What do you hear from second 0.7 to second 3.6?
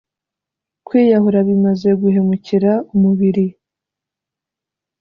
kwiyahura bimaze guhemukira umubiri.